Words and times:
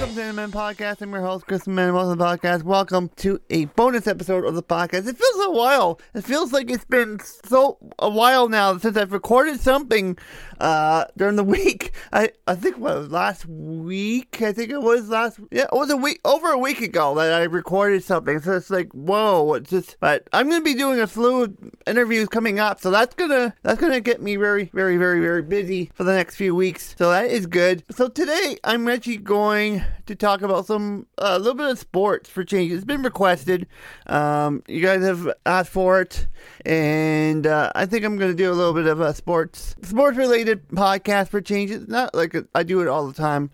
welcome 0.01 0.17
to 0.17 0.25
the 0.25 0.33
Man 0.33 0.51
Podcast. 0.51 1.03
I'm 1.03 1.13
your 1.13 1.23
host, 1.23 1.47
Chris 1.47 1.69
Man. 1.69 1.95
Welcome 1.95 2.15
to 2.15 2.19
the 2.19 2.25
podcast. 2.25 2.65
Welcome 2.65 3.11
to 3.17 3.41
a 3.49 3.67
bonus 3.67 4.09
episode 4.09 4.45
of 4.45 4.57
the 4.57 4.63
podcast. 4.63 5.07
It 5.07 5.17
feels 5.17 5.47
a 5.47 5.53
while. 5.53 6.01
It 6.15 6.25
feels 6.25 6.53
like 6.53 6.69
it's 6.69 6.85
been 6.85 7.21
so 7.45 7.79
a 8.01 8.11
while 8.11 8.49
now 8.49 8.77
since 8.77 8.97
I've 8.97 9.13
recorded 9.13 9.61
something 9.61 10.19
uh, 10.65 11.05
during 11.17 11.37
the 11.37 11.45
week. 11.59 11.93
I, 12.13 12.31
I 12.49 12.55
think 12.55 12.79
what 12.79 13.11
last 13.11 13.47
week. 13.47 14.41
I 14.41 14.53
think 14.53 14.71
it 14.71 14.81
was 14.81 15.11
last. 15.11 15.39
Yeah, 15.51 15.65
it 15.65 15.73
was 15.73 15.91
a 15.91 15.97
week 15.97 16.21
over 16.25 16.49
a 16.49 16.59
week 16.59 16.81
ago 16.81 17.15
that 17.17 17.33
I 17.33 17.45
recorded 17.45 18.03
something. 18.03 18.41
So 18.41 18.57
it's 18.57 18.71
like 18.71 18.91
whoa. 18.93 19.55
It's 19.55 19.71
just. 19.71 19.97
But 20.01 20.27
I'm 20.33 20.49
gonna 20.49 20.65
be 20.65 20.75
doing 20.75 21.01
a 21.01 21.07
slew 21.07 21.45
of 21.45 21.57
interviews 21.87 22.29
coming 22.29 22.59
up. 22.59 22.81
So 22.81 22.91
that's 22.91 23.15
gonna 23.15 23.55
that's 23.63 23.81
gonna 23.81 24.01
get 24.01 24.23
me 24.23 24.37
very 24.37 24.71
very 24.73 24.97
very 24.97 25.21
very 25.21 25.43
busy 25.43 25.91
for 25.95 26.05
the 26.05 26.15
next 26.15 26.37
few 26.37 26.55
weeks. 26.55 26.95
So 26.99 27.11
that 27.11 27.27
is 27.27 27.47
good. 27.47 27.85
So 27.91 28.09
today 28.09 28.57
I'm 28.65 28.89
actually 28.89 29.19
going 29.19 29.83
to 30.07 30.15
talk 30.15 30.41
about 30.43 30.67
some 30.67 31.07
a 31.19 31.39
little 31.39 31.55
bit 31.55 31.71
of 31.71 31.79
sports 31.79 32.31
for 32.31 32.43
change. 32.43 32.73
It's 32.73 32.85
been 32.85 33.03
requested. 33.03 33.67
Um, 34.07 34.63
you 34.67 34.81
guys 34.81 35.03
have 35.03 35.31
asked 35.45 35.71
for 35.71 36.01
it, 36.01 36.27
and 36.65 37.47
uh, 37.47 37.71
I 37.75 37.85
think 37.85 38.05
I'm 38.05 38.19
to 38.19 38.35
do 38.35 38.51
a 38.51 38.55
little 38.55 38.73
bit 38.73 38.87
of 38.87 39.01
a 39.01 39.13
sports 39.15 39.77
sports 39.83 40.17
related 40.17 40.54
podcast 40.57 41.29
for 41.29 41.41
changes. 41.41 41.89
Not 41.89 42.15
like 42.15 42.35
I 42.55 42.63
do 42.63 42.81
it 42.81 42.89
all 42.89 43.07
the 43.07 43.15
time. 43.15 43.51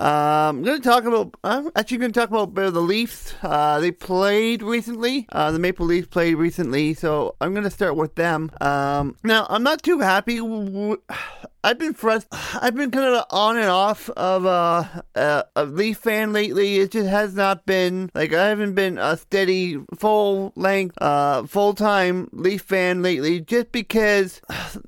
Um, 0.00 0.06
I'm 0.08 0.62
going 0.62 0.80
to 0.80 0.88
talk 0.88 1.04
about. 1.04 1.34
I'm 1.42 1.70
actually 1.74 1.98
going 1.98 2.12
to 2.12 2.20
talk 2.20 2.30
about 2.30 2.54
the 2.54 2.80
Leafs. 2.80 3.34
Uh, 3.42 3.80
they 3.80 3.90
played 3.90 4.62
recently. 4.62 5.26
Uh, 5.32 5.50
the 5.50 5.58
Maple 5.58 5.86
Leafs 5.86 6.06
played 6.06 6.34
recently, 6.34 6.94
so 6.94 7.34
I'm 7.40 7.52
going 7.52 7.64
to 7.64 7.70
start 7.70 7.96
with 7.96 8.14
them. 8.14 8.52
Um, 8.60 9.16
now 9.24 9.46
I'm 9.50 9.64
not 9.64 9.82
too 9.82 9.98
happy. 9.98 10.36
W- 10.36 11.02
I've 11.64 11.78
been 11.78 11.94
frust- 11.94 12.26
I've 12.62 12.76
been 12.76 12.90
kind 12.90 13.14
of 13.14 13.24
on 13.30 13.56
and 13.56 13.68
off 13.68 14.08
of 14.10 14.46
uh, 14.46 14.84
uh, 15.14 15.42
a 15.56 15.64
Leaf 15.64 15.98
fan 15.98 16.32
lately. 16.32 16.78
It 16.78 16.92
just 16.92 17.08
has 17.08 17.34
not 17.34 17.66
been 17.66 18.10
like 18.14 18.32
I 18.32 18.48
haven't 18.48 18.74
been 18.74 18.96
a 18.98 19.16
steady 19.16 19.78
full 19.96 20.52
length, 20.54 20.96
uh, 21.02 21.44
full 21.46 21.74
time 21.74 22.28
Leaf 22.32 22.62
fan 22.62 23.02
lately. 23.02 23.40
Just 23.40 23.72
because 23.72 24.40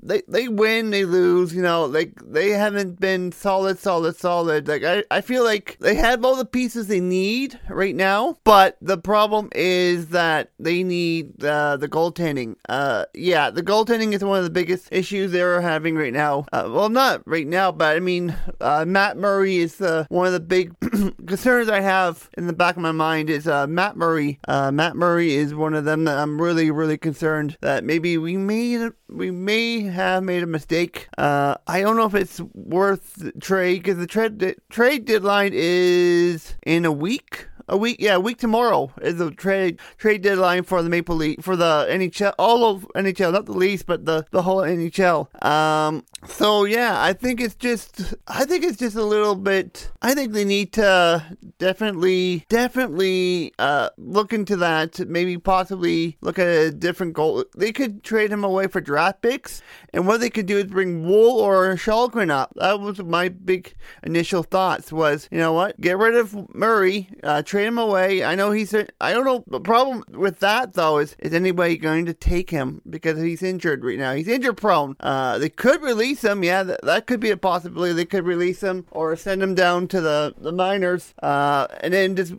they 0.03 0.23
they 0.29 0.47
win, 0.47 0.91
they 0.91 1.05
lose. 1.05 1.53
You 1.53 1.63
know, 1.63 1.87
like 1.87 2.13
they 2.25 2.51
haven't 2.51 3.01
been 3.01 3.33
solid, 3.33 3.79
solid, 3.81 4.17
solid. 4.17 4.69
Like 4.69 4.85
I, 4.85 5.03
I 5.11 5.23
feel 5.23 5.43
like 5.43 5.77
they 5.81 5.97
have 5.97 6.25
all 6.25 6.37
the 6.37 6.45
pieces 6.45 6.87
they 6.87 7.01
need 7.01 7.59
right 7.69 7.97
now, 7.97 8.37
but 8.45 8.77
the 8.81 8.99
problem 8.99 9.49
is 9.57 10.09
that 10.09 10.53
they 10.61 10.85
need 10.85 11.45
uh, 11.45 11.77
the 11.79 11.89
goaltending. 11.89 12.55
Uh, 12.69 13.07
yeah, 13.15 13.51
the 13.51 13.63
goaltending 13.63 14.13
is 14.13 14.23
one 14.23 14.39
of 14.39 14.45
the 14.45 14.51
biggest 14.51 14.89
issues 14.93 15.33
they're 15.33 15.61
having 15.61 15.97
right 15.97 16.13
now. 16.13 16.47
Uh, 16.53 16.60
well, 16.69 16.89
not 16.89 17.23
right 17.27 17.47
now, 17.47 17.73
but 17.73 17.97
I 17.97 18.01
mean, 18.01 18.37
uh, 18.61 18.85
Matt 18.87 19.17
Murray 19.17 19.59
is 19.59 19.81
uh, 19.81 20.07
one 20.09 20.27
of 20.27 20.33
the 20.33 20.41
big 20.41 20.75
concerns 21.27 21.69
I 21.69 21.81
have 21.81 22.29
in 22.37 22.47
the 22.47 22.53
back 22.53 22.77
of 22.77 22.83
my 22.83 22.93
mind. 22.93 23.31
Is 23.31 23.47
uh, 23.47 23.67
Matt 23.67 23.97
Murray? 23.97 24.39
Uh, 24.49 24.71
Matt 24.71 24.97
Murray 24.97 25.35
is 25.35 25.55
one 25.55 25.75
of 25.75 25.85
them 25.85 26.05
that 26.05 26.19
I'm 26.19 26.41
really, 26.41 26.71
really 26.71 26.99
concerned 26.99 27.57
that 27.61 27.85
maybe 27.85 28.19
we 28.19 28.37
may 28.37 28.91
we 29.09 29.31
may 29.31 29.83
have 29.83 30.23
made 30.23 30.43
a 30.43 30.47
mistake. 30.47 31.09
Uh, 31.19 31.57
I 31.67 31.81
don't 31.81 31.97
know 31.97 32.07
if 32.07 32.15
it's 32.15 32.41
worth 32.55 33.31
trade 33.41 33.83
because 33.83 33.99
the 33.99 34.07
trade 34.07 34.57
trade 34.71 35.05
deadline 35.05 35.53
is 35.55 36.55
in 36.65 36.85
a 36.85 36.93
week 36.93 37.47
a 37.69 37.77
week, 37.77 37.97
yeah, 38.01 38.15
a 38.15 38.21
week 38.21 38.39
tomorrow 38.39 38.93
is 39.03 39.17
the 39.17 39.31
trade 39.31 39.79
trade 39.99 40.23
deadline 40.23 40.63
for 40.65 40.83
the 40.83 40.89
Maple 40.89 41.17
Leaf 41.17 41.41
for 41.41 41.57
the 41.57 41.87
NHL, 41.89 42.35
all 42.39 42.65
of 42.65 42.87
NHL, 42.95 43.33
not 43.33 43.47
the 43.47 43.53
Leafs, 43.53 43.83
but 43.83 44.05
the 44.05 44.27
the 44.31 44.43
whole 44.43 44.59
NHL. 44.59 45.29
Um, 45.45 46.05
so 46.27 46.65
yeah, 46.65 47.03
I 47.03 47.13
think 47.13 47.41
it's 47.41 47.55
just, 47.55 48.15
I 48.27 48.45
think 48.45 48.65
it's 48.65 48.79
just 48.79 48.97
a 48.97 49.05
little 49.05 49.35
bit. 49.35 49.91
I 50.03 50.15
think 50.15 50.33
they 50.33 50.45
need 50.45 50.73
to 50.75 51.25
definitely, 51.59 52.45
definitely 52.49 53.55
uh, 53.59 53.91
look 53.97 54.33
into 54.33 54.57
that. 54.57 54.99
Maybe 55.09 55.39
possibly 55.39 56.17
look 56.21 56.39
at 56.39 56.47
a 56.47 56.71
different 56.71 57.15
goal. 57.15 57.45
They 57.57 57.73
could 57.73 58.03
trade 58.03 58.31
him 58.31 58.45
away 58.45 58.67
for 58.67 58.81
draft 58.81 59.23
picks, 59.23 59.63
and 59.93 60.07
what 60.07 60.21
they 60.21 60.31
could 60.31 60.47
do 60.47 60.59
is 60.59 60.65
bring 60.65 61.07
Woll 61.07 61.41
or 61.41 61.75
Källgren 61.75 62.31
up. 62.31 62.53
That 62.57 62.81
was 62.81 63.03
my 63.03 63.29
big 63.29 63.75
initial 64.03 64.43
thoughts. 64.43 64.93
Was 64.93 65.29
you 65.31 65.39
know 65.39 65.53
what, 65.53 65.81
get 65.81 65.99
rid 65.99 66.15
of 66.15 66.55
Murray, 66.55 67.09
uh, 67.23 67.43
trade 67.43 67.60
him 67.67 67.79
away. 67.79 68.25
I 68.25 68.35
know 68.35 68.51
he's. 68.51 68.75
I 68.75 69.13
don't 69.13 69.25
know. 69.25 69.45
The 69.47 69.61
problem 69.61 70.05
with 70.11 70.41
that 70.41 70.75
though 70.75 70.99
is 70.99 71.17
is 71.19 71.35
anybody 71.35 71.77
going 71.77 72.07
to 72.07 72.15
take 72.15 72.51
him 72.51 72.83
because 72.89 73.21
he's 73.21 73.43
injured 73.43 73.85
right 73.85 73.99
now? 73.99 74.15
He's 74.15 74.29
injured 74.29 74.57
prone. 74.57 74.97
Uh, 75.01 75.39
they 75.39 75.49
could 75.49 75.83
release 75.83 76.23
him. 76.23 76.43
Yeah, 76.43 76.63
that, 76.63 76.83
that 76.83 77.07
could 77.07 77.21
be 77.21 77.31
a 77.31 77.37
possibility. 77.37 77.93
They 77.93 78.05
could 78.05 78.25
release 78.25 78.63
him 78.63 78.87
or 78.91 79.15
send 79.17 79.43
him 79.43 79.55
down 79.55 79.89
to 79.89 80.01
the 80.01 80.35
the 80.39 80.53
minors, 80.53 81.15
uh, 81.23 81.67
and 81.81 81.93
then 81.93 82.17
just 82.17 82.35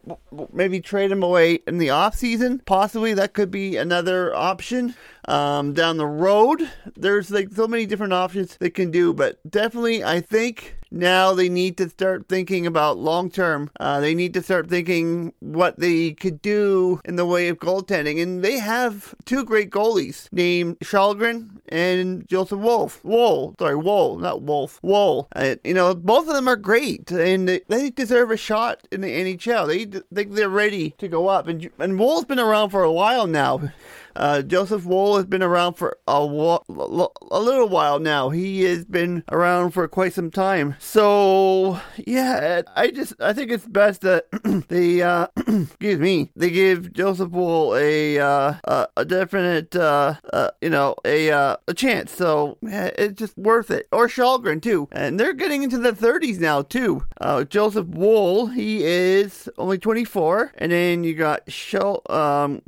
maybe 0.52 0.80
trade 0.80 1.12
him 1.12 1.24
away 1.24 1.60
in 1.68 1.78
the 1.78 1.90
off 1.90 2.16
season. 2.16 2.62
Possibly 2.66 3.14
that 3.14 3.34
could 3.34 3.52
be 3.52 3.78
another 3.78 4.36
option 4.36 4.96
um, 5.28 5.74
down 5.74 5.98
the 5.98 6.08
road. 6.08 6.70
There's 6.96 7.32
like 7.32 7.52
so 7.52 7.68
many 7.68 7.86
different 7.86 8.14
options 8.14 8.58
they 8.58 8.70
can 8.70 8.92
do, 8.92 9.14
but 9.14 9.40
definitely 9.50 10.04
I 10.04 10.22
think 10.22 10.78
now 10.92 11.34
they 11.34 11.50
need 11.50 11.78
to 11.78 11.90
start 11.90 12.28
thinking 12.28 12.68
about 12.68 12.98
long 12.98 13.32
term. 13.32 13.72
Uh, 13.80 14.00
they 14.00 14.14
need 14.14 14.34
to 14.34 14.42
start 14.42 14.70
thinking 14.70 15.34
what 15.40 15.80
they 15.80 16.12
could 16.12 16.42
do 16.42 17.00
in 17.06 17.16
the 17.16 17.26
way 17.26 17.48
of 17.48 17.60
goaltending, 17.60 18.22
and 18.22 18.44
they 18.44 18.60
have 18.60 19.16
two 19.26 19.46
great 19.46 19.70
goalies 19.70 20.28
named 20.32 20.80
Källgren 20.80 21.62
and 21.70 22.28
Joseph 22.28 22.60
Wolf. 22.60 23.04
Woll, 23.04 23.56
sorry, 23.58 23.76
Woll, 23.76 24.18
not 24.18 24.42
Wolf. 24.42 24.80
Woll. 24.84 25.28
Uh, 25.36 25.56
you 25.64 25.74
know, 25.74 25.96
both 25.96 26.28
of 26.28 26.36
them 26.36 26.48
are 26.48 26.58
great, 26.58 27.10
and 27.12 27.48
they 27.68 27.90
deserve 27.90 28.32
a 28.32 28.38
shot 28.38 28.88
in 28.92 29.02
the 29.02 29.08
NHL. 29.08 29.68
They 29.68 29.86
think 30.14 30.34
they're 30.34 30.50
ready 30.50 30.92
to 30.98 31.08
go 31.08 31.28
up, 31.28 31.48
and 31.48 31.70
and 31.80 31.98
Woll's 31.98 32.26
been 32.26 32.40
around 32.40 32.70
for 32.72 32.84
a 32.84 32.92
while 32.92 33.28
now. 33.28 33.72
Uh, 34.16 34.42
Joseph 34.42 34.86
Woll 34.86 35.18
has 35.18 35.26
been 35.26 35.44
around 35.44 35.76
for 35.76 35.98
a, 36.08 36.12
a 36.12 37.40
little 37.40 37.70
while 37.70 38.00
now. 38.00 38.30
He 38.30 38.64
has 38.64 38.86
been 38.86 39.24
around 39.32 39.72
for 39.72 39.88
quite 39.88 40.14
some 40.14 40.32
time. 40.32 40.76
So 40.80 41.80
yeah, 41.98 42.62
I 42.76 42.92
just 42.92 43.14
I 43.20 43.34
think 43.34 43.52
it's 43.52 43.66
best 43.66 44.02
that 44.02 44.26
they 44.70 45.02
uh, 45.02 45.28
excuse 45.38 46.00
me 46.00 46.32
they 46.36 46.50
give 46.50 46.94
Joseph 46.94 47.32
Woll 47.32 47.76
a 47.76 48.20
uh, 48.20 48.54
a, 48.96 49.06
definite 49.06 49.76
uh, 49.76 50.16
uh, 50.34 50.52
you 50.62 50.70
know 50.70 50.96
a 51.06 51.32
uh, 51.32 51.56
a 51.68 51.74
chance. 51.74 52.12
So 52.12 52.58
yeah, 52.62 52.90
it's 52.98 53.20
just 53.20 53.38
worth 53.38 53.72
it. 53.72 53.88
Or 53.92 54.08
Källgren 54.08 54.62
too, 54.62 54.88
and 54.92 55.20
they're 55.20 55.34
getting 55.34 55.64
into 55.64 55.78
the 55.78 55.94
30s 55.94 56.40
now 56.40 56.62
too. 56.62 57.04
Joseph 57.50 57.88
Woll 57.88 58.48
he 58.48 58.84
is 58.84 59.50
only 59.58 59.78
24, 59.78 60.54
and 60.58 60.72
then 60.72 61.04
you 61.04 61.14
got 61.14 61.52
Shal 61.52 62.02
um 62.10 62.62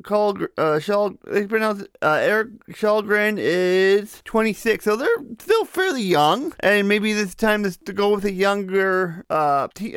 uh, 0.57 0.79
Shal 0.79 1.15
they 1.33 1.47
pronounce 1.47 1.83
uh, 2.01 2.19
Eric 2.21 2.49
Källgren 2.71 3.37
is 3.37 4.21
26, 4.25 4.85
so 4.85 4.95
they're 4.95 5.07
still 5.39 5.65
fairly 5.65 6.03
young, 6.03 6.53
and 6.59 6.87
maybe 6.87 7.13
this 7.13 7.35
time 7.35 7.65
is 7.65 7.77
to 7.77 7.93
go 7.93 8.13
with 8.13 8.25
a 8.25 8.31
younger 8.31 9.25
uh 9.29 9.67
te- 9.73 9.93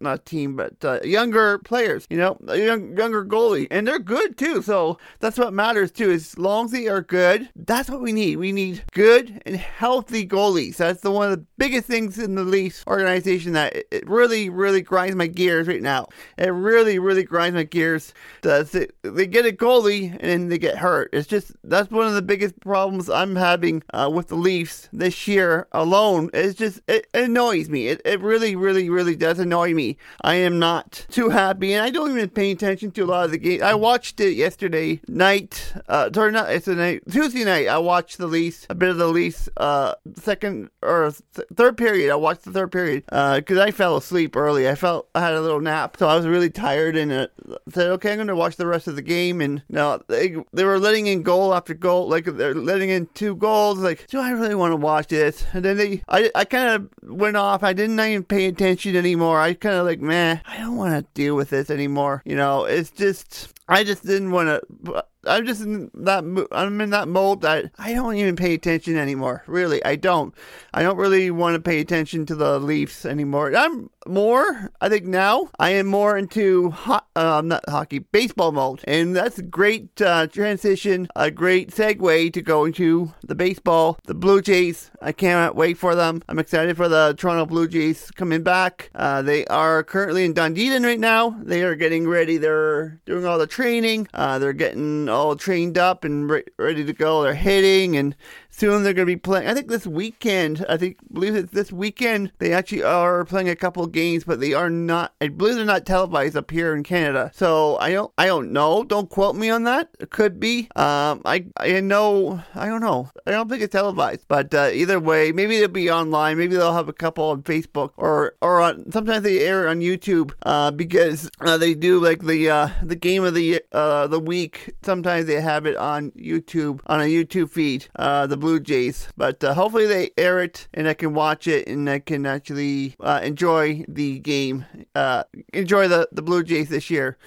not 0.00 0.26
team, 0.26 0.56
but 0.56 0.84
uh, 0.84 1.00
younger 1.04 1.58
players. 1.58 2.06
You 2.10 2.16
know, 2.18 2.38
a 2.48 2.58
young, 2.58 2.96
younger 2.96 3.24
goalie, 3.24 3.68
and 3.70 3.86
they're 3.86 3.98
good 3.98 4.36
too. 4.36 4.62
So 4.62 4.98
that's 5.20 5.38
what 5.38 5.52
matters 5.52 5.92
too. 5.92 6.10
As 6.10 6.36
long 6.38 6.66
as 6.66 6.72
they 6.72 6.88
are 6.88 7.02
good, 7.02 7.48
that's 7.54 7.88
what 7.88 8.00
we 8.00 8.12
need. 8.12 8.36
We 8.36 8.52
need 8.52 8.82
good 8.92 9.42
and 9.46 9.56
healthy 9.56 10.26
goalies. 10.26 10.76
That's 10.76 11.02
the 11.02 11.10
one 11.10 11.30
of 11.30 11.38
the 11.38 11.46
biggest 11.56 11.86
things 11.86 12.18
in 12.18 12.34
the 12.34 12.44
Leafs 12.44 12.84
organization 12.86 13.52
that 13.52 13.76
it, 13.76 13.88
it 13.90 14.08
really, 14.08 14.48
really 14.48 14.82
grinds 14.82 15.16
my 15.16 15.26
gears 15.26 15.68
right 15.68 15.82
now. 15.82 16.08
It 16.36 16.48
really, 16.48 16.98
really 16.98 17.22
grinds 17.22 17.54
my 17.54 17.64
gears. 17.64 18.12
It, 18.42 18.94
they 19.02 19.26
get 19.26 19.46
a 19.46 19.52
goalie 19.52 20.16
and 20.20 20.50
they 20.50 20.58
get 20.58 20.76
hurt. 20.80 21.10
It's 21.12 21.28
just 21.28 21.52
that's 21.62 21.90
one 21.90 22.06
of 22.06 22.14
the 22.14 22.22
biggest 22.22 22.58
problems 22.60 23.08
I'm 23.08 23.36
having 23.36 23.82
uh, 23.92 24.10
with 24.12 24.28
the 24.28 24.34
Leafs 24.34 24.88
this 24.92 25.28
year 25.28 25.68
alone. 25.72 26.30
It's 26.34 26.58
just 26.58 26.80
it, 26.88 27.06
it 27.14 27.24
annoys 27.24 27.68
me. 27.68 27.88
It, 27.88 28.02
it 28.04 28.20
really, 28.20 28.56
really, 28.56 28.90
really 28.90 29.16
does 29.16 29.38
annoy 29.38 29.74
me. 29.74 29.96
I 30.22 30.34
am 30.34 30.58
not 30.58 31.06
too 31.10 31.30
happy, 31.30 31.72
and 31.72 31.84
I 31.84 31.90
don't 31.90 32.10
even 32.10 32.28
pay 32.30 32.50
attention 32.50 32.90
to 32.92 33.04
a 33.04 33.06
lot 33.06 33.24
of 33.26 33.30
the 33.30 33.38
games. 33.38 33.62
I 33.62 33.74
watched 33.74 34.20
it 34.20 34.32
yesterday 34.32 35.00
night. 35.08 35.72
Uh, 35.88 36.10
sorry, 36.12 36.32
not 36.32 36.50
it's 36.50 36.68
a 36.68 36.74
night 36.74 37.02
Tuesday 37.10 37.44
night. 37.44 37.68
I 37.68 37.78
watched 37.78 38.18
the 38.18 38.26
Leafs, 38.26 38.66
a 38.68 38.74
bit 38.74 38.88
of 38.88 38.98
the 38.98 39.08
Leafs. 39.08 39.48
Uh, 39.56 39.94
second 40.16 40.70
or 40.82 41.12
th- 41.34 41.48
third 41.54 41.76
period. 41.76 42.10
I 42.10 42.16
watched 42.16 42.44
the 42.44 42.52
third 42.52 42.72
period 42.72 43.04
because 43.06 43.58
I 43.58 43.70
fell 43.70 43.96
asleep 43.96 44.36
early. 44.36 44.68
I 44.68 44.74
felt 44.74 45.08
I 45.14 45.20
had 45.20 45.34
a 45.34 45.40
little 45.40 45.60
nap, 45.60 45.96
so 45.98 46.08
I 46.08 46.16
was 46.16 46.26
really 46.26 46.50
tired 46.50 46.96
and 46.96 47.12
uh, 47.12 47.26
said, 47.70 47.90
"Okay, 47.92 48.12
I'm 48.12 48.16
going 48.16 48.28
to 48.28 48.36
watch 48.36 48.56
the 48.56 48.66
rest 48.66 48.88
of 48.88 48.96
the 48.96 49.02
game." 49.02 49.40
And 49.40 49.62
no, 49.68 50.02
they 50.08 50.36
they 50.52 50.64
were 50.64 50.69
letting 50.78 51.06
in 51.06 51.22
goal 51.22 51.54
after 51.54 51.74
goal, 51.74 52.08
like 52.08 52.24
they're 52.24 52.54
letting 52.54 52.90
in 52.90 53.06
two 53.14 53.36
goals. 53.36 53.78
Like, 53.78 54.06
do 54.08 54.18
I 54.18 54.30
really 54.30 54.54
want 54.54 54.72
to 54.72 54.76
watch 54.76 55.08
this? 55.08 55.44
And 55.52 55.64
then 55.64 55.76
they, 55.76 56.02
I, 56.08 56.30
I 56.34 56.44
kind 56.44 56.68
of 56.68 56.90
went 57.02 57.36
off. 57.36 57.62
I 57.62 57.72
didn't 57.72 57.98
even 58.00 58.24
pay 58.24 58.46
attention 58.46 58.96
anymore. 58.96 59.40
I 59.40 59.54
kind 59.54 59.76
of 59.76 59.86
like, 59.86 60.00
man, 60.00 60.40
I 60.46 60.58
don't 60.58 60.76
want 60.76 60.94
to 60.94 61.06
deal 61.14 61.36
with 61.36 61.50
this 61.50 61.70
anymore. 61.70 62.22
You 62.24 62.36
know, 62.36 62.64
it's 62.64 62.90
just. 62.90 63.52
I 63.68 63.84
just 63.84 64.04
didn't 64.04 64.32
want 64.32 64.48
to. 64.48 65.04
I'm 65.26 65.44
just 65.46 65.60
in 65.60 65.90
that. 65.94 66.48
I'm 66.52 66.80
in 66.80 66.90
that 66.90 67.08
mode 67.08 67.42
that 67.42 67.70
I 67.78 67.92
don't 67.92 68.14
even 68.16 68.36
pay 68.36 68.54
attention 68.54 68.96
anymore. 68.96 69.42
Really, 69.46 69.84
I 69.84 69.96
don't. 69.96 70.34
I 70.72 70.82
don't 70.82 70.96
really 70.96 71.30
want 71.30 71.54
to 71.54 71.60
pay 71.60 71.80
attention 71.80 72.24
to 72.26 72.34
the 72.34 72.58
Leafs 72.58 73.04
anymore. 73.04 73.54
I'm 73.54 73.90
more. 74.06 74.70
I 74.80 74.88
think 74.88 75.04
now 75.04 75.50
I 75.58 75.70
am 75.70 75.86
more 75.86 76.16
into 76.16 76.70
ho- 76.70 77.00
uh, 77.14 77.42
not 77.44 77.68
hockey, 77.68 77.98
baseball 77.98 78.52
mode, 78.52 78.80
and 78.84 79.14
that's 79.14 79.38
a 79.38 79.42
great 79.42 80.00
uh, 80.00 80.26
transition, 80.28 81.08
a 81.14 81.30
great 81.30 81.70
segue 81.70 82.32
to 82.32 82.40
go 82.42 82.64
into 82.64 83.12
the 83.22 83.34
baseball. 83.34 83.98
The 84.04 84.14
Blue 84.14 84.40
Jays. 84.40 84.90
I 85.02 85.12
can't 85.12 85.54
wait 85.54 85.76
for 85.76 85.94
them. 85.94 86.22
I'm 86.28 86.38
excited 86.38 86.76
for 86.76 86.88
the 86.88 87.14
Toronto 87.18 87.46
Blue 87.46 87.68
Jays 87.68 88.10
coming 88.12 88.42
back. 88.42 88.90
Uh, 88.94 89.20
they 89.22 89.44
are 89.46 89.82
currently 89.82 90.24
in 90.24 90.32
Dunedin 90.32 90.82
right 90.82 91.00
now. 91.00 91.30
They 91.42 91.62
are 91.62 91.74
getting 91.74 92.08
ready. 92.08 92.38
They're 92.38 93.00
doing 93.04 93.26
all 93.26 93.38
the 93.38 93.46
training. 93.46 94.08
Uh, 94.14 94.38
they're 94.38 94.52
getting 94.52 95.09
all 95.10 95.36
trained 95.36 95.76
up 95.76 96.04
and 96.04 96.30
re- 96.30 96.44
ready 96.58 96.84
to 96.84 96.92
go. 96.92 97.22
They're 97.22 97.34
hitting, 97.34 97.96
and 97.96 98.14
soon 98.50 98.82
they're 98.82 98.92
going 98.92 99.06
to 99.06 99.12
be 99.12 99.16
playing. 99.16 99.46
I 99.46 99.54
think 99.54 99.68
this 99.68 99.86
weekend. 99.86 100.64
I 100.68 100.76
think 100.76 100.98
believe 101.12 101.34
it's 101.34 101.52
this 101.52 101.72
weekend. 101.72 102.32
They 102.38 102.52
actually 102.52 102.82
are 102.82 103.24
playing 103.24 103.48
a 103.48 103.56
couple 103.56 103.86
games, 103.86 104.24
but 104.24 104.40
they 104.40 104.52
are 104.52 104.70
not. 104.70 105.14
I 105.20 105.28
believe 105.28 105.56
they're 105.56 105.64
not 105.64 105.86
televised 105.86 106.36
up 106.36 106.50
here 106.50 106.74
in 106.74 106.82
Canada. 106.82 107.30
So 107.34 107.76
I 107.78 107.92
don't. 107.92 108.12
I 108.18 108.26
don't 108.26 108.52
know. 108.52 108.84
Don't 108.84 109.08
quote 109.08 109.36
me 109.36 109.50
on 109.50 109.64
that. 109.64 109.90
It 109.98 110.10
could 110.10 110.40
be. 110.40 110.68
Um. 110.76 111.22
I. 111.24 111.46
I 111.56 111.80
know. 111.80 112.42
I 112.54 112.66
don't 112.66 112.82
know. 112.82 113.10
I 113.26 113.30
don't 113.30 113.48
think 113.48 113.62
it's 113.62 113.72
televised. 113.72 114.26
But 114.28 114.52
uh, 114.54 114.70
either 114.72 114.98
way, 114.98 115.32
maybe 115.32 115.58
they'll 115.58 115.68
be 115.68 115.90
online. 115.90 116.38
Maybe 116.38 116.56
they'll 116.56 116.74
have 116.74 116.88
a 116.88 116.92
couple 116.92 117.30
on 117.30 117.42
Facebook 117.42 117.92
or 117.96 118.34
or 118.40 118.60
on. 118.60 118.90
Sometimes 118.90 119.22
they 119.22 119.40
air 119.40 119.68
on 119.68 119.80
YouTube. 119.80 120.32
Uh, 120.42 120.70
because 120.70 121.30
uh, 121.40 121.58
they 121.58 121.74
do 121.74 122.00
like 122.00 122.22
the 122.22 122.48
uh 122.48 122.68
the 122.82 122.96
game 122.96 123.22
of 123.22 123.34
the 123.34 123.62
uh 123.72 124.06
the 124.06 124.18
week. 124.18 124.74
Sometimes 124.82 125.26
they 125.26 125.40
have 125.40 125.66
it 125.66 125.76
on 125.76 126.10
YouTube 126.12 126.80
on 126.86 127.00
a 127.00 127.04
YouTube 127.04 127.50
feed. 127.50 127.86
Uh, 127.96 128.26
the 128.26 128.36
Blue 128.40 128.58
Jays. 128.58 129.08
But 129.16 129.44
uh, 129.44 129.54
hopefully 129.54 129.86
they 129.86 130.10
air 130.16 130.40
it 130.40 130.66
and 130.74 130.88
I 130.88 130.94
can 130.94 131.14
watch 131.14 131.46
it 131.46 131.68
and 131.68 131.88
I 131.88 132.00
can 132.00 132.26
actually 132.26 132.96
uh, 132.98 133.20
enjoy 133.22 133.84
the 133.86 134.18
game, 134.18 134.64
uh, 134.94 135.24
enjoy 135.52 135.86
the, 135.86 136.08
the 136.10 136.22
Blue 136.22 136.42
Jays 136.42 136.70
this 136.70 136.90
year. 136.90 137.18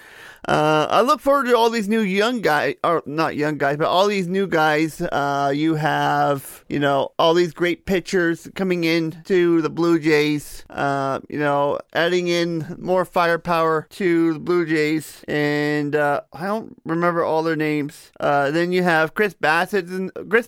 Uh, 0.46 0.88
I 0.90 1.02
look 1.02 1.22
forward 1.22 1.46
to 1.46 1.56
all 1.56 1.70
these 1.70 1.88
new 1.88 2.02
young 2.02 2.42
guys, 2.42 2.76
or 2.84 3.02
not 3.06 3.38
young 3.38 3.58
guys, 3.58 3.78
but 3.78 3.88
all 3.88 4.08
these 4.08 4.28
new 4.28 4.46
guys. 4.46 5.00
Uh, 5.00 5.54
you 5.56 5.76
have, 5.76 6.66
you 6.68 6.80
know, 6.80 7.14
all 7.18 7.34
these 7.34 7.54
great 7.54 7.86
pitchers 7.86 8.50
coming 8.54 8.84
in 8.84 9.22
to 9.24 9.62
the 9.62 9.70
Blue 9.70 10.00
Jays. 10.00 10.66
Uh, 10.70 11.22
you 11.30 11.40
know, 11.40 11.80
adding 11.94 12.28
in 12.28 12.76
more 12.78 13.06
firepower 13.06 13.88
to 13.92 14.34
the 14.34 14.40
Blue 14.40 14.66
Jays, 14.66 15.24
and 15.30 15.96
I 15.96 16.22
don't 16.34 16.76
remember 16.84 17.24
all 17.24 17.44
their 17.44 17.56
names. 17.56 18.12
Then 18.20 18.74
you 18.74 18.84
have 18.84 19.14
Chris 19.14 19.34
Bassitt, 19.34 19.88
and 19.88 20.12
Chris 20.30 20.48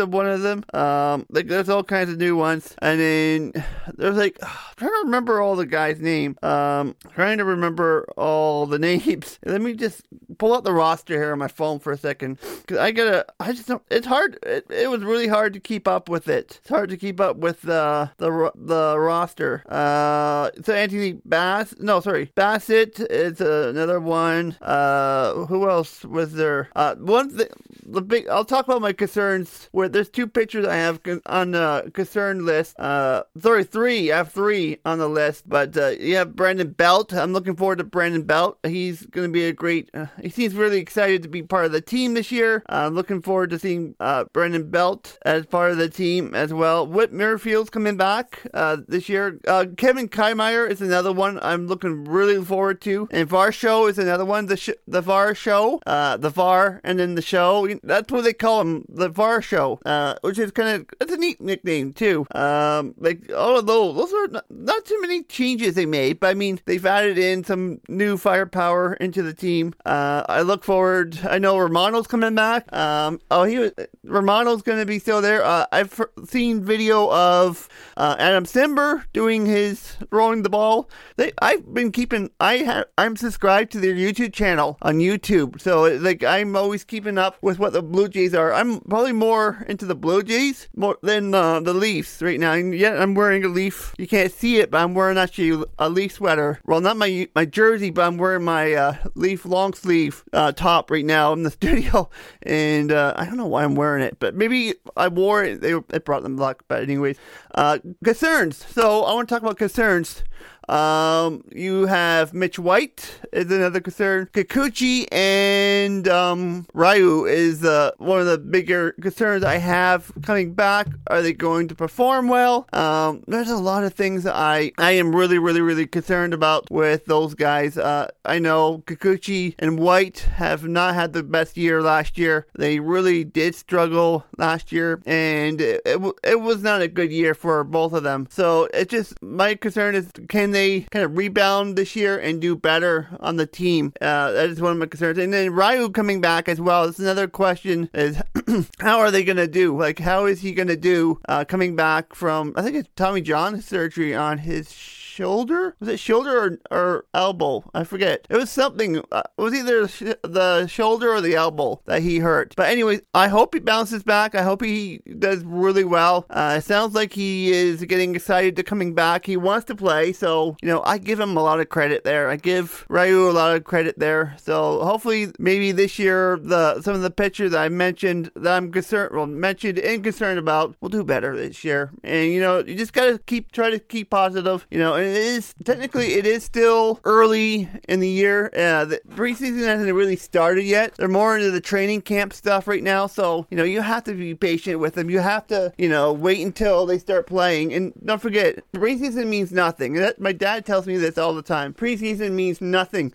Bassitt's 0.00 0.14
one 0.14 0.26
of 0.26 0.42
them. 0.42 0.64
Um, 0.72 1.26
like 1.30 1.46
there's 1.46 1.68
all 1.68 1.84
kinds 1.84 2.10
of 2.10 2.18
new 2.18 2.36
ones, 2.36 2.74
and 2.78 3.00
then 3.00 3.64
there's 3.96 4.16
like 4.16 4.38
I'm 4.42 4.48
trying 4.76 4.90
to 4.92 5.04
remember 5.04 5.40
all 5.40 5.56
the 5.56 5.66
guys' 5.66 6.00
name. 6.00 6.36
Um, 6.42 6.96
trying 7.14 7.38
to 7.38 7.44
remember 7.44 8.06
all 8.16 8.66
the 8.66 8.78
names. 8.90 9.38
Let 9.44 9.60
me 9.60 9.74
just 9.74 10.02
pull 10.40 10.54
out 10.54 10.64
the 10.64 10.72
roster 10.72 11.14
here 11.14 11.32
on 11.32 11.38
my 11.38 11.48
phone 11.48 11.78
for 11.78 11.92
a 11.92 11.98
second. 11.98 12.38
Cause 12.66 12.78
I 12.78 12.90
gotta, 12.92 13.26
I 13.38 13.52
just 13.52 13.68
don't, 13.68 13.82
it's 13.90 14.06
hard. 14.06 14.38
It, 14.42 14.66
it 14.70 14.90
was 14.90 15.02
really 15.02 15.28
hard 15.28 15.52
to 15.52 15.60
keep 15.60 15.86
up 15.86 16.08
with 16.08 16.28
it. 16.28 16.58
It's 16.60 16.68
hard 16.70 16.88
to 16.90 16.96
keep 16.96 17.20
up 17.20 17.36
with 17.36 17.60
the, 17.60 18.10
the, 18.16 18.50
the 18.54 18.98
roster. 18.98 19.62
Uh, 19.68 20.50
so 20.64 20.74
Anthony 20.74 21.20
Bass, 21.24 21.74
no, 21.78 22.00
sorry, 22.00 22.32
Bassitt 22.34 23.06
is 23.10 23.40
another 23.40 24.00
one. 24.00 24.56
Uh, 24.62 25.44
who 25.44 25.68
else 25.68 26.04
was 26.06 26.32
there? 26.32 26.70
Uh, 26.74 26.94
one 26.96 27.28
thing, 27.28 27.48
the 27.84 28.00
big, 28.00 28.26
I'll 28.28 28.46
talk 28.46 28.66
about 28.66 28.80
my 28.80 28.94
concerns 28.94 29.68
where 29.72 29.89
there's 29.92 30.08
two 30.08 30.26
pictures 30.26 30.66
I 30.66 30.76
have 30.76 31.00
on 31.26 31.52
the 31.52 31.90
concern 31.94 32.46
list. 32.46 32.78
Uh, 32.78 33.22
sorry, 33.40 33.64
three. 33.64 34.12
I 34.12 34.18
have 34.18 34.32
three 34.32 34.78
on 34.84 34.98
the 34.98 35.08
list, 35.08 35.48
but, 35.48 35.76
uh, 35.76 35.88
you 35.88 36.16
have 36.16 36.36
Brandon 36.36 36.70
Belt. 36.70 37.12
I'm 37.12 37.32
looking 37.32 37.56
forward 37.56 37.78
to 37.78 37.84
Brandon 37.84 38.22
Belt. 38.22 38.58
He's 38.64 39.06
going 39.06 39.28
to 39.28 39.32
be 39.32 39.44
a 39.44 39.52
great. 39.52 39.90
Uh, 39.92 40.06
he 40.22 40.28
seems 40.28 40.54
really 40.54 40.78
excited 40.78 41.22
to 41.22 41.28
be 41.28 41.42
part 41.42 41.64
of 41.66 41.72
the 41.72 41.80
team 41.80 42.14
this 42.14 42.30
year. 42.30 42.62
Uh, 42.68 42.88
looking 42.92 43.22
forward 43.22 43.50
to 43.50 43.58
seeing 43.58 43.94
uh, 44.00 44.24
Brandon 44.32 44.70
Belt 44.70 45.18
as 45.24 45.46
part 45.46 45.72
of 45.72 45.78
the 45.78 45.88
team 45.88 46.34
as 46.34 46.52
well. 46.52 46.86
Whit 46.86 47.12
Merrifield's 47.12 47.70
coming 47.70 47.96
back 47.96 48.46
uh, 48.54 48.78
this 48.86 49.08
year. 49.08 49.38
Uh, 49.46 49.66
Kevin 49.76 50.08
Kiermaier 50.08 50.68
is 50.70 50.80
another 50.80 51.12
one 51.12 51.38
I'm 51.42 51.66
looking 51.66 52.04
really 52.04 52.42
forward 52.44 52.80
to. 52.82 53.08
And 53.10 53.28
Varsho 53.28 53.88
is 53.88 53.98
another 53.98 54.24
one. 54.24 54.46
The 54.46 54.56
sh- 54.56 54.70
the 54.86 55.00
VAR 55.00 55.34
Show, 55.34 55.80
the 55.84 56.32
VAR, 56.34 56.80
and 56.84 56.98
then 56.98 57.14
the 57.14 57.22
show. 57.22 57.68
That's 57.82 58.10
what 58.12 58.24
they 58.24 58.32
call 58.32 58.60
him, 58.60 58.84
the 58.88 59.08
VAR 59.08 59.42
Show, 59.42 59.79
which 60.22 60.38
is 60.38 60.50
kind 60.50 60.80
of 60.80 60.86
it's 61.00 61.12
a 61.12 61.16
neat 61.16 61.40
nickname 61.40 61.92
too. 61.92 62.26
Um, 62.34 62.94
like 62.98 63.30
all 63.32 63.58
of 63.58 63.66
those, 63.66 63.96
those 63.96 64.12
are 64.12 64.28
not, 64.28 64.44
not 64.50 64.84
too 64.84 65.00
many 65.00 65.22
changes 65.24 65.74
they 65.74 65.86
made, 65.86 66.20
but 66.20 66.28
I 66.28 66.34
mean 66.34 66.60
they've 66.66 66.84
added 66.84 67.18
in 67.18 67.44
some 67.44 67.80
new 67.88 68.16
firepower 68.16 68.94
into 68.94 69.22
the 69.22 69.34
team. 69.34 69.74
Uh, 69.84 70.24
I 70.28 70.42
look 70.42 70.64
forward. 70.64 71.18
I 71.28 71.38
know 71.38 71.58
Romano's 71.58 72.06
coming 72.06 72.34
back. 72.34 72.72
Um, 72.72 73.20
oh, 73.30 73.44
he 73.44 73.58
was 73.58 73.72
Romano's 74.04 74.62
going 74.62 74.78
to 74.78 74.86
be 74.86 74.98
still 74.98 75.20
there. 75.20 75.44
Uh, 75.44 75.66
I've 75.72 76.00
seen 76.26 76.62
video 76.62 77.10
of 77.12 77.68
uh, 77.96 78.16
Adam 78.18 78.44
Cimber 78.44 79.04
doing 79.12 79.46
his 79.46 79.96
throwing 80.10 80.42
the 80.42 80.50
ball. 80.50 80.90
They, 81.16 81.32
I've 81.40 81.72
been 81.72 81.92
keeping. 81.92 82.30
I 82.40 82.58
have. 82.58 82.84
I'm 82.98 83.16
subscribed 83.16 83.72
to 83.72 83.80
their 83.80 83.94
YouTube 83.94 84.32
channel 84.32 84.78
on 84.82 84.98
YouTube, 84.98 85.60
so 85.60 85.82
like 85.82 86.24
I'm 86.24 86.56
always 86.56 86.84
keeping 86.84 87.18
up 87.18 87.36
with 87.42 87.58
what 87.58 87.72
the 87.72 87.82
Blue 87.82 88.08
Jays 88.08 88.34
are. 88.34 88.52
I'm 88.52 88.80
probably 88.80 89.12
more 89.12 89.64
into 89.70 89.86
the 89.86 89.94
Blue 89.94 90.22
Jays 90.22 90.68
more 90.74 90.98
than 91.00 91.32
uh, 91.32 91.60
the 91.60 91.72
Leafs 91.72 92.20
right 92.20 92.40
now. 92.40 92.52
And 92.52 92.74
yet 92.74 93.00
I'm 93.00 93.14
wearing 93.14 93.44
a 93.44 93.48
Leaf. 93.48 93.94
You 93.96 94.08
can't 94.08 94.32
see 94.32 94.58
it, 94.58 94.70
but 94.70 94.82
I'm 94.82 94.94
wearing 94.94 95.16
actually 95.16 95.64
a 95.78 95.88
Leaf 95.88 96.12
sweater. 96.12 96.60
Well, 96.66 96.80
not 96.80 96.96
my 96.96 97.28
my 97.34 97.44
jersey, 97.44 97.90
but 97.90 98.02
I'm 98.02 98.18
wearing 98.18 98.44
my 98.44 98.74
uh, 98.74 98.96
Leaf 99.14 99.46
long 99.46 99.72
sleeve 99.72 100.24
uh, 100.32 100.50
top 100.52 100.90
right 100.90 101.04
now 101.04 101.32
in 101.32 101.44
the 101.44 101.50
studio, 101.60 102.10
and 102.42 102.90
uh, 102.90 103.14
I 103.16 103.24
don't 103.24 103.36
know 103.36 103.46
why 103.46 103.62
I'm 103.62 103.76
wearing 103.76 104.02
it, 104.02 104.18
but 104.18 104.34
maybe 104.34 104.74
I 104.96 105.06
wore 105.08 105.44
it. 105.44 105.60
They 105.60 105.72
it 105.72 106.04
brought 106.04 106.24
them 106.24 106.36
luck. 106.36 106.64
But 106.66 106.82
anyways, 106.82 107.16
uh, 107.54 107.78
concerns. 108.02 108.66
So 108.66 109.04
I 109.04 109.14
want 109.14 109.28
to 109.28 109.34
talk 109.34 109.42
about 109.42 109.56
concerns. 109.56 110.24
Um, 110.70 111.42
you 111.50 111.86
have 111.86 112.32
Mitch 112.32 112.58
White 112.58 113.20
is 113.32 113.50
another 113.50 113.80
concern. 113.80 114.28
Kikuchi 114.32 115.12
and 115.12 116.06
um, 116.06 116.66
Ryu 116.74 117.24
is 117.24 117.64
uh, 117.64 117.90
one 117.98 118.20
of 118.20 118.26
the 118.26 118.38
bigger 118.38 118.92
concerns 118.92 119.42
I 119.42 119.56
have 119.56 120.12
coming 120.22 120.54
back. 120.54 120.86
Are 121.08 121.22
they 121.22 121.32
going 121.32 121.66
to 121.68 121.74
perform 121.74 122.28
well? 122.28 122.68
Um, 122.72 123.24
there's 123.26 123.50
a 123.50 123.56
lot 123.56 123.82
of 123.82 123.94
things 123.94 124.26
I 124.26 124.70
I 124.78 124.92
am 124.92 125.14
really 125.14 125.38
really 125.38 125.60
really 125.60 125.86
concerned 125.86 126.34
about 126.34 126.70
with 126.70 127.06
those 127.06 127.34
guys. 127.34 127.76
Uh, 127.76 128.08
I 128.24 128.38
know 128.38 128.84
Kikuchi 128.86 129.56
and 129.58 129.80
White 129.80 130.20
have 130.36 130.68
not 130.68 130.94
had 130.94 131.12
the 131.12 131.24
best 131.24 131.56
year 131.56 131.82
last 131.82 132.16
year. 132.16 132.46
They 132.56 132.78
really 132.78 133.24
did 133.24 133.56
struggle 133.56 134.24
last 134.38 134.70
year, 134.70 135.02
and 135.04 135.60
it, 135.60 135.82
it, 135.84 136.00
it 136.22 136.40
was 136.40 136.62
not 136.62 136.80
a 136.80 136.88
good 136.88 137.10
year 137.10 137.34
for 137.34 137.64
both 137.64 137.92
of 137.92 138.04
them. 138.04 138.28
So 138.30 138.68
it 138.72 138.88
just 138.88 139.20
my 139.20 139.56
concern 139.56 139.96
is 139.96 140.12
can 140.28 140.52
they 140.52 140.59
they 140.60 140.80
kind 140.90 141.04
of 141.04 141.16
rebound 141.16 141.76
this 141.76 141.96
year 141.96 142.18
and 142.18 142.40
do 142.40 142.54
better 142.54 143.08
on 143.20 143.36
the 143.36 143.46
team? 143.46 143.92
Uh, 144.00 144.32
that 144.32 144.50
is 144.50 144.60
one 144.60 144.72
of 144.72 144.78
my 144.78 144.86
concerns. 144.86 145.18
And 145.18 145.32
then 145.32 145.52
Ryu 145.52 145.90
coming 145.90 146.20
back 146.20 146.48
as 146.48 146.60
well. 146.60 146.86
That's 146.86 146.98
another 146.98 147.28
question: 147.28 147.88
is 147.94 148.20
how 148.80 148.98
are 148.98 149.10
they 149.10 149.24
going 149.24 149.36
to 149.36 149.48
do? 149.48 149.76
Like, 149.76 149.98
how 149.98 150.26
is 150.26 150.40
he 150.40 150.52
going 150.52 150.68
to 150.68 150.76
do 150.76 151.20
uh, 151.28 151.44
coming 151.44 151.76
back 151.76 152.14
from? 152.14 152.52
I 152.56 152.62
think 152.62 152.76
it's 152.76 152.88
Tommy 152.96 153.20
John 153.22 153.60
surgery 153.62 154.14
on 154.14 154.38
his 154.38 154.68
shoulder. 155.10 155.76
Was 155.80 155.88
it 155.88 156.00
shoulder 156.00 156.58
or, 156.70 156.76
or 156.76 157.04
elbow? 157.12 157.68
I 157.74 157.84
forget. 157.84 158.26
It 158.30 158.36
was 158.36 158.50
something. 158.50 159.02
Uh, 159.10 159.22
it 159.36 159.42
was 159.42 159.54
either 159.54 159.86
the 160.22 160.66
shoulder 160.66 161.12
or 161.12 161.20
the 161.20 161.34
elbow 161.34 161.80
that 161.86 162.02
he 162.02 162.18
hurt. 162.18 162.54
But 162.56 162.68
anyway, 162.68 163.00
I 163.14 163.28
hope 163.28 163.54
he 163.54 163.60
bounces 163.60 164.02
back. 164.02 164.34
I 164.34 164.42
hope 164.42 164.62
he 164.62 165.00
does 165.18 165.42
really 165.44 165.84
well. 165.84 166.26
Uh, 166.30 166.56
it 166.58 166.64
sounds 166.64 166.94
like 166.94 167.12
he 167.12 167.50
is 167.50 167.84
getting 167.84 168.14
excited 168.14 168.56
to 168.56 168.62
coming 168.62 168.94
back. 168.94 169.26
He 169.26 169.36
wants 169.36 169.66
to 169.66 169.74
play, 169.74 170.12
so 170.12 170.56
you 170.62 170.68
know 170.68 170.82
I 170.84 170.98
give 170.98 171.18
him 171.18 171.36
a 171.36 171.42
lot 171.42 171.60
of 171.60 171.68
credit 171.68 172.04
there. 172.04 172.30
I 172.30 172.36
give 172.36 172.86
Ryu 172.88 173.28
a 173.28 173.32
lot 173.32 173.56
of 173.56 173.64
credit 173.64 173.98
there. 173.98 174.36
So 174.38 174.82
hopefully, 174.84 175.32
maybe 175.38 175.72
this 175.72 175.98
year 175.98 176.38
the 176.40 176.80
some 176.82 176.94
of 176.94 177.02
the 177.02 177.10
pitchers 177.10 177.54
I 177.54 177.68
mentioned 177.68 178.30
that 178.36 178.56
I'm 178.56 178.70
concerned, 178.70 179.14
well, 179.14 179.26
mentioned 179.26 179.78
and 179.78 180.04
concerned 180.04 180.38
about, 180.38 180.76
will 180.80 180.88
do 180.88 181.04
better 181.04 181.36
this 181.36 181.64
year. 181.64 181.90
And 182.04 182.32
you 182.32 182.40
know, 182.40 182.58
you 182.58 182.74
just 182.76 182.92
gotta 182.92 183.18
keep 183.26 183.52
try 183.52 183.70
to 183.70 183.78
keep 183.78 184.10
positive. 184.10 184.66
You 184.70 184.78
know, 184.78 184.94
and 185.00 185.08
it 185.08 185.16
is 185.16 185.54
technically 185.64 186.14
it 186.14 186.26
is 186.26 186.44
still 186.44 187.00
early 187.04 187.68
in 187.88 188.00
the 188.00 188.08
year. 188.08 188.50
Uh, 188.56 188.84
the 188.84 189.00
preseason 189.10 189.64
hasn't 189.64 189.92
really 189.92 190.16
started 190.16 190.64
yet. 190.64 190.94
They're 190.96 191.08
more 191.08 191.36
into 191.36 191.50
the 191.50 191.60
training 191.60 192.02
camp 192.02 192.32
stuff 192.32 192.68
right 192.68 192.82
now, 192.82 193.06
so 193.06 193.46
you 193.50 193.56
know 193.56 193.64
you 193.64 193.80
have 193.80 194.04
to 194.04 194.14
be 194.14 194.34
patient 194.34 194.78
with 194.78 194.94
them. 194.94 195.10
You 195.10 195.20
have 195.20 195.46
to 195.48 195.72
you 195.78 195.88
know 195.88 196.12
wait 196.12 196.44
until 196.44 196.86
they 196.86 196.98
start 196.98 197.26
playing. 197.26 197.72
And 197.72 197.92
don't 198.04 198.20
forget, 198.20 198.62
preseason 198.72 199.26
means 199.28 199.52
nothing. 199.52 199.94
That, 199.94 200.20
my 200.20 200.32
dad 200.32 200.66
tells 200.66 200.86
me 200.86 200.96
this 200.96 201.18
all 201.18 201.34
the 201.34 201.42
time. 201.42 201.72
Preseason 201.74 202.32
means 202.32 202.60
nothing 202.60 203.12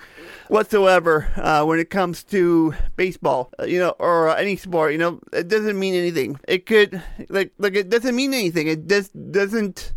whatsoever 0.48 1.32
uh, 1.38 1.64
when 1.66 1.80
it 1.80 1.90
comes 1.90 2.24
to 2.26 2.74
baseball, 2.96 3.52
uh, 3.60 3.64
you 3.66 3.80
know, 3.80 3.96
or 4.00 4.36
any 4.36 4.56
sport. 4.56 4.92
You 4.92 4.98
know, 4.98 5.20
it 5.32 5.48
doesn't 5.48 5.78
mean 5.78 5.94
anything. 5.94 6.40
It 6.48 6.66
could 6.66 7.02
like 7.30 7.52
like 7.58 7.76
it 7.76 7.90
doesn't 7.90 8.16
mean 8.16 8.34
anything. 8.34 8.68
It 8.68 8.88
just 8.88 9.12
doesn't 9.32 9.94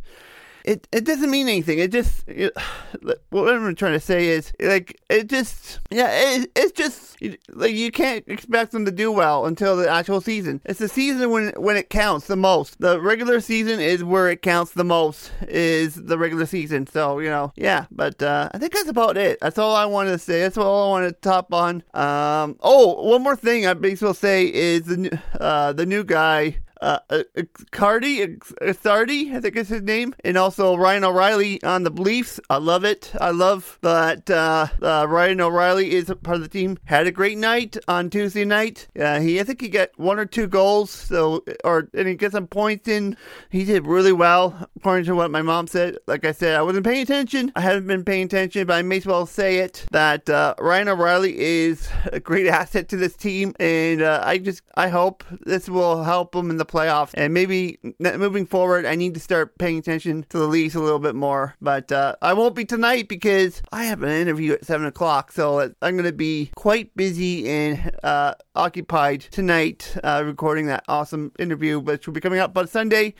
it 0.69 0.87
it 0.93 1.05
doesn't 1.05 1.31
mean 1.31 1.49
anything. 1.49 1.79
It 1.79 1.91
just 1.91 2.29
it, 2.29 2.53
what 3.31 3.55
I'm 3.55 3.75
trying 3.75 3.95
to 3.95 4.01
say 4.01 4.29
is 4.29 4.53
like 4.61 5.01
it 5.09 5.29
just 5.29 5.81
yeah 5.91 6.11
it, 6.11 6.51
it's 6.55 6.73
just 6.73 7.17
like 7.51 7.75
you 7.75 7.91
can't 7.91 8.25
expect 8.29 8.73
them 8.73 8.85
to 8.85 8.91
do 8.91 9.11
well 9.11 9.47
until 9.47 9.77
the 9.77 9.89
actual 9.89 10.21
season. 10.21 10.61
It's 10.67 10.79
the 10.79 10.89
season 10.89 11.31
when 11.31 11.53
when 11.57 11.77
it 11.77 11.89
counts 11.89 12.27
the 12.27 12.37
most. 12.37 12.81
The 12.81 13.01
regular 13.01 13.41
season 13.41 13.81
is 13.81 14.05
where 14.05 14.29
it 14.29 14.43
counts 14.43 14.73
the 14.73 14.85
most. 14.85 15.33
Is 15.49 15.95
the 15.95 16.19
regular 16.19 16.45
season. 16.45 16.87
So 16.87 17.19
you 17.19 17.31
know 17.31 17.53
yeah. 17.57 17.87
But 17.91 18.23
uh, 18.23 18.51
I 18.53 18.59
think 18.59 18.75
that's 18.75 18.89
about 18.89 19.17
it. 19.17 19.39
That's 19.41 19.59
all 19.59 19.75
I 19.75 19.87
wanted 19.87 20.11
to 20.13 20.19
say. 20.19 20.43
That's 20.43 20.59
all 20.59 20.89
I 20.89 21.01
want 21.01 21.09
to 21.09 21.13
top 21.21 21.53
on. 21.55 21.83
Um. 21.95 22.57
Oh, 22.61 23.09
one 23.09 23.23
more 23.23 23.37
thing 23.37 23.67
I 23.67 23.73
basically 23.73 24.15
say 24.15 24.53
is 24.53 24.83
the 24.83 25.19
uh 25.41 25.73
the 25.73 25.87
new 25.87 26.05
guy 26.05 26.59
uh, 26.81 26.99
uh, 27.11 27.23
Cardi, 27.71 28.37
Sardi, 28.81 29.35
I 29.35 29.41
think 29.41 29.57
is 29.57 29.69
his 29.69 29.83
name, 29.83 30.15
and 30.25 30.37
also 30.37 30.77
Ryan 30.77 31.05
O'Reilly 31.05 31.63
on 31.63 31.83
the 31.83 31.91
Leafs. 31.91 32.39
I 32.49 32.59
love 32.59 32.85
it. 32.85 33.13
I 33.21 33.31
love 33.31 33.79
that 33.83 34.31
uh, 34.31 34.69
uh, 34.83 35.07
Ryan 35.09 35.41
O'Reilly 35.41 35.93
is 35.93 36.09
a 36.11 36.17
part 36.17 36.37
of 36.37 36.43
the 36.43 36.49
team. 36.49 36.79
Had 36.85 37.07
a 37.07 37.13
great 37.13 37.39
night 37.39 37.77
on 37.89 38.11
Tuesday 38.11 38.45
night. 38.45 38.89
Uh, 38.99 39.21
he, 39.21 39.41
I 39.41 39.45
think 39.45 39.61
he 39.61 39.69
got 39.69 39.91
one 39.97 40.19
or 40.19 40.27
two 40.27 40.47
goals, 40.47 40.91
so 40.91 41.45
or 41.65 41.89
and 41.95 42.09
he 42.09 42.15
got 42.15 42.33
some 42.33 42.47
points 42.47 42.89
in. 42.89 43.17
He 43.51 43.65
did 43.65 43.87
really 43.87 44.13
well, 44.13 44.69
according 44.77 45.07
to 45.07 45.15
what 45.15 45.31
my 45.31 45.43
mom 45.43 45.67
said. 45.67 45.99
Like 46.07 46.25
I 46.25 46.33
said, 46.33 46.57
I 46.57 46.63
wasn't 46.63 46.87
paying 46.87 47.03
attention. 47.03 47.53
I 47.57 47.61
haven't 47.61 47.87
been 47.87 48.05
paying 48.05 48.25
attention, 48.25 48.67
but 48.67 48.75
I 48.75 48.83
may 48.83 48.99
as 48.99 49.07
well 49.07 49.27
say 49.27 49.59
it 49.59 49.85
that 49.91 50.29
uh, 50.29 50.55
Ryan 50.59 50.89
O'Reilly 50.89 51.39
is 51.39 51.89
a 52.13 52.21
great 52.21 52.47
asset 52.59 52.89
to 52.91 52.97
this 52.97 53.17
team, 53.17 53.55
and 53.59 54.03
uh, 54.03 54.23
I 54.25 54.39
just 54.39 54.63
I 54.75 54.89
hope 54.89 55.25
this 55.45 55.69
will 55.69 56.05
help 56.05 56.35
him 56.35 56.51
in 56.51 56.57
the 56.57 56.68
playoffs. 56.69 57.11
And 57.15 57.35
maybe 57.35 57.79
moving 57.99 58.47
forward, 58.47 58.87
I 58.87 58.95
need 58.95 59.15
to 59.15 59.21
start 59.21 59.59
paying 59.59 59.79
attention 59.79 60.25
to 60.29 60.39
the 60.39 60.47
Leafs 60.47 60.75
a 60.75 60.81
little 60.81 60.99
bit 60.99 61.15
more. 61.15 61.55
But 61.61 61.91
uh, 61.91 62.17
I 62.23 62.35
won't 62.35 62.55
be 62.55 62.65
tonight 62.65 63.09
because 63.09 63.63
I 63.73 63.85
have 63.85 64.03
an 64.03 64.11
interview 64.11 64.53
at 64.53 64.65
7 64.65 64.87
o'clock. 64.87 65.33
So 65.33 65.73
I'm 65.83 65.97
going 65.97 66.05
to 66.05 66.13
be 66.13 66.51
quite 66.55 66.95
busy 66.97 67.49
and 67.49 67.91
uh, 68.03 68.35
occupied 68.55 69.23
tonight 69.23 69.97
uh, 70.05 70.23
recording 70.25 70.67
that 70.67 70.85
awesome 70.89 71.33
interview, 71.39 71.79
which 71.79 72.07
will 72.07 72.15
be 72.15 72.21
coming 72.21 72.41
up 72.41 72.57
on 72.57 72.69
Sunday. 72.69 73.15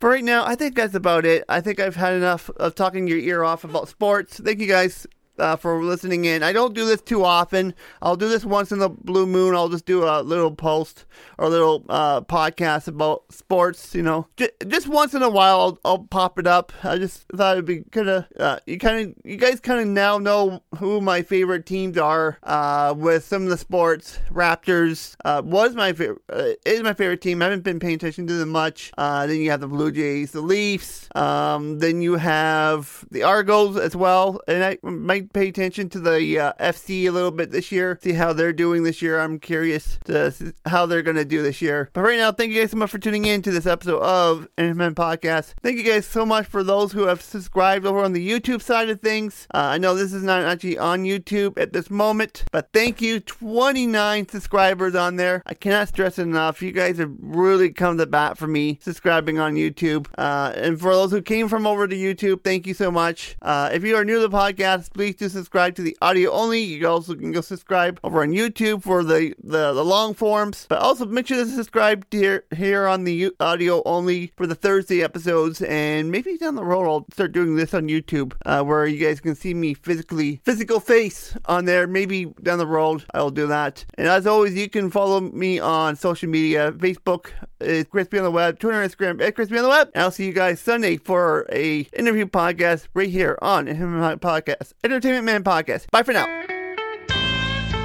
For 0.00 0.10
right 0.10 0.24
now, 0.24 0.46
I 0.46 0.54
think 0.54 0.76
that's 0.76 0.94
about 0.94 1.26
it. 1.26 1.44
I 1.48 1.60
think 1.60 1.78
I've 1.78 1.96
had 1.96 2.14
enough 2.14 2.48
of 2.56 2.74
talking 2.74 3.06
your 3.06 3.18
ear 3.18 3.44
off 3.44 3.64
about 3.64 3.88
sports. 3.88 4.40
Thank 4.40 4.60
you 4.60 4.66
guys 4.66 5.06
uh, 5.40 5.56
for 5.56 5.82
listening 5.82 6.24
in. 6.24 6.42
I 6.42 6.52
don't 6.52 6.74
do 6.74 6.84
this 6.86 7.00
too 7.00 7.24
often. 7.24 7.74
I'll 8.02 8.16
do 8.16 8.28
this 8.28 8.44
once 8.44 8.70
in 8.70 8.78
the 8.78 8.88
blue 8.88 9.26
moon. 9.26 9.54
I'll 9.54 9.68
just 9.68 9.86
do 9.86 10.04
a 10.04 10.22
little 10.22 10.50
post 10.50 11.06
or 11.38 11.46
a 11.46 11.48
little 11.48 11.84
uh, 11.88 12.20
podcast 12.22 12.88
about 12.88 13.24
sports. 13.32 13.94
You 13.94 14.02
know, 14.02 14.26
just, 14.36 14.52
just 14.68 14.88
once 14.88 15.14
in 15.14 15.22
a 15.22 15.30
while, 15.30 15.60
I'll, 15.60 15.78
I'll, 15.84 16.00
pop 16.10 16.38
it 16.38 16.46
up. 16.46 16.72
I 16.82 16.98
just 16.98 17.28
thought 17.28 17.52
it'd 17.56 17.64
be 17.64 17.82
kind 17.90 18.08
of 18.08 18.26
uh, 18.38 18.58
you 18.66 18.78
kind 18.78 19.08
of 19.08 19.14
you 19.24 19.36
guys 19.36 19.60
kind 19.60 19.80
of 19.80 19.86
now 19.86 20.18
know 20.18 20.62
who 20.78 21.00
my 21.00 21.22
favorite 21.22 21.66
teams 21.66 21.96
are 21.96 22.38
uh, 22.42 22.94
with 22.96 23.24
some 23.24 23.44
of 23.44 23.48
the 23.48 23.58
sports. 23.58 24.18
Raptors 24.32 25.14
uh, 25.24 25.42
was 25.44 25.74
my 25.74 25.92
favorite 25.92 26.22
uh, 26.32 26.50
is 26.66 26.82
my 26.82 26.94
favorite 26.94 27.20
team. 27.20 27.42
I 27.42 27.46
haven't 27.46 27.62
been 27.62 27.78
paying 27.78 27.94
attention 27.94 28.26
to 28.26 28.34
them 28.34 28.50
much. 28.50 28.92
then 28.96 29.40
you 29.40 29.50
have 29.50 29.60
the 29.60 29.68
Blue 29.68 29.92
Jays, 29.92 30.32
the 30.32 30.40
Leafs. 30.40 31.08
Um, 31.14 31.78
then 31.78 32.02
you 32.02 32.16
have 32.16 33.04
the 33.10 33.22
Argos 33.22 33.76
as 33.76 33.94
well, 33.94 34.40
and 34.48 34.64
I 34.64 34.78
might 34.82 35.29
pay 35.32 35.48
attention 35.48 35.88
to 35.90 36.00
the 36.00 36.38
uh, 36.38 36.52
FC 36.60 37.04
a 37.04 37.10
little 37.10 37.30
bit 37.30 37.50
this 37.50 37.70
year, 37.70 37.98
see 38.02 38.12
how 38.12 38.32
they're 38.32 38.52
doing 38.52 38.82
this 38.82 39.00
year. 39.02 39.20
I'm 39.20 39.38
curious 39.38 39.98
to 40.06 40.54
how 40.66 40.86
they're 40.86 41.02
going 41.02 41.16
to 41.16 41.24
do 41.24 41.42
this 41.42 41.62
year. 41.62 41.90
But 41.92 42.02
right 42.02 42.18
now, 42.18 42.32
thank 42.32 42.52
you 42.52 42.60
guys 42.60 42.70
so 42.70 42.76
much 42.76 42.90
for 42.90 42.98
tuning 42.98 43.24
in 43.24 43.42
to 43.42 43.50
this 43.50 43.66
episode 43.66 44.00
of 44.00 44.48
Entertainment 44.58 44.96
Podcast. 44.96 45.54
Thank 45.62 45.78
you 45.78 45.84
guys 45.84 46.06
so 46.06 46.26
much 46.26 46.46
for 46.46 46.62
those 46.62 46.92
who 46.92 47.04
have 47.04 47.22
subscribed 47.22 47.86
over 47.86 48.00
on 48.00 48.12
the 48.12 48.28
YouTube 48.28 48.62
side 48.62 48.90
of 48.90 49.00
things. 49.00 49.46
Uh, 49.54 49.58
I 49.58 49.78
know 49.78 49.94
this 49.94 50.12
is 50.12 50.22
not 50.22 50.42
actually 50.42 50.78
on 50.78 51.04
YouTube 51.04 51.58
at 51.58 51.72
this 51.72 51.90
moment, 51.90 52.44
but 52.50 52.68
thank 52.72 53.00
you. 53.00 53.20
29 53.20 54.28
subscribers 54.28 54.94
on 54.94 55.16
there. 55.16 55.42
I 55.46 55.54
cannot 55.54 55.88
stress 55.88 56.18
it 56.18 56.22
enough. 56.22 56.62
You 56.62 56.72
guys 56.72 56.98
have 56.98 57.12
really 57.20 57.70
come 57.70 57.98
to 57.98 58.06
bat 58.06 58.36
for 58.36 58.46
me 58.46 58.78
subscribing 58.82 59.38
on 59.38 59.54
YouTube. 59.54 60.06
Uh, 60.18 60.52
and 60.56 60.80
for 60.80 60.92
those 60.94 61.10
who 61.10 61.22
came 61.22 61.48
from 61.48 61.66
over 61.66 61.86
to 61.86 61.96
YouTube, 61.96 62.42
thank 62.42 62.66
you 62.66 62.74
so 62.74 62.90
much. 62.90 63.36
Uh, 63.42 63.70
if 63.72 63.84
you 63.84 63.96
are 63.96 64.04
new 64.04 64.20
to 64.20 64.28
the 64.28 64.36
podcast, 64.36 64.92
please 64.92 65.19
to 65.20 65.30
subscribe 65.30 65.74
to 65.76 65.82
the 65.82 65.96
audio 66.02 66.30
only. 66.30 66.60
You 66.62 66.88
also 66.88 67.14
can 67.14 67.30
go 67.30 67.42
subscribe 67.42 68.00
over 68.02 68.22
on 68.22 68.30
YouTube 68.30 68.82
for 68.82 69.04
the, 69.04 69.34
the, 69.42 69.72
the 69.72 69.84
long 69.84 70.14
forms. 70.14 70.66
But 70.68 70.80
also 70.80 71.06
make 71.06 71.26
sure 71.26 71.36
to 71.36 71.46
subscribe 71.46 72.06
here, 72.10 72.44
here 72.54 72.86
on 72.86 73.04
the 73.04 73.30
audio 73.38 73.82
only 73.84 74.32
for 74.36 74.46
the 74.46 74.54
Thursday 74.54 75.02
episodes. 75.02 75.60
And 75.62 76.10
maybe 76.10 76.36
down 76.38 76.54
the 76.54 76.64
road 76.64 76.86
I'll 76.86 77.06
start 77.12 77.32
doing 77.32 77.56
this 77.56 77.74
on 77.74 77.88
YouTube 77.88 78.32
uh, 78.46 78.62
where 78.64 78.86
you 78.86 79.04
guys 79.04 79.20
can 79.20 79.34
see 79.34 79.52
me 79.52 79.74
physically, 79.74 80.40
physical 80.44 80.80
face 80.80 81.36
on 81.44 81.66
there. 81.66 81.86
Maybe 81.86 82.26
down 82.42 82.58
the 82.58 82.66
road 82.66 83.04
I'll 83.12 83.30
do 83.30 83.46
that. 83.48 83.84
And 83.94 84.08
as 84.08 84.26
always, 84.26 84.54
you 84.54 84.68
can 84.68 84.90
follow 84.90 85.20
me 85.20 85.58
on 85.58 85.96
social 85.96 86.28
media. 86.28 86.72
Facebook 86.72 87.26
is 87.60 87.84
Crispy 87.84 88.18
on 88.18 88.24
the 88.24 88.30
Web, 88.30 88.58
Twitter, 88.58 88.82
Instagram 88.82 89.20
at 89.20 89.34
Crispy 89.34 89.58
on 89.58 89.64
the 89.64 89.68
Web. 89.68 89.90
And 89.94 90.02
I'll 90.02 90.10
see 90.10 90.24
you 90.24 90.32
guys 90.32 90.60
Sunday 90.60 90.96
for 90.96 91.46
a 91.52 91.80
interview 91.92 92.26
podcast 92.26 92.88
right 92.94 93.10
here 93.10 93.38
on 93.42 93.68
Entertainment 93.68 94.22
Podcast. 94.22 94.72
Entertainment 95.00 95.24
Man 95.24 95.44
Podcast. 95.44 95.90
Bye 95.90 96.02
for 96.02 96.12
now. 96.12 96.26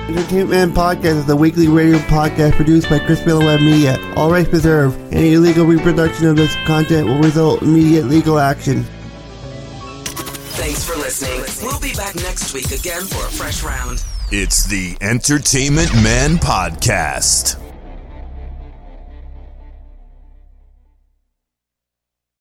Entertainment 0.10 0.50
Man 0.50 0.72
Podcast 0.74 1.20
is 1.20 1.30
a 1.30 1.36
weekly 1.36 1.70
radio 1.70 1.98
podcast 2.00 2.58
produced 2.58 2.90
by 2.90 3.00
Chris 3.00 3.26
Miller 3.26 3.40
the 3.40 3.46
Web 3.46 3.62
Media. 3.62 4.14
All 4.18 4.30
rights 4.30 4.50
reserved. 4.50 5.00
Any 5.14 5.32
illegal 5.32 5.66
reproduction 5.66 6.28
of 6.28 6.36
this 6.36 6.54
content 6.66 7.08
will 7.08 7.20
result 7.20 7.62
in 7.62 7.70
immediate 7.70 8.08
legal 8.08 8.38
action. 8.38 8.84
Thanks 10.58 10.84
for 10.84 10.98
listening. 10.98 11.42
We'll 11.66 11.80
be 11.80 11.94
back 11.94 12.16
next 12.16 12.54
week 12.54 12.72
again 12.72 13.04
for 13.04 13.26
a 13.26 13.30
fresh 13.30 13.64
round. 13.64 14.04
It's 14.32 14.66
the 14.66 14.98
Entertainment 15.00 15.94
Man 15.94 16.36
Podcast. 16.36 17.65